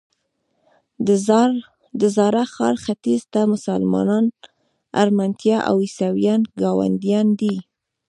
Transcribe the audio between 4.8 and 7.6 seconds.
ارمنیان او عیسویان ګاونډیان دي.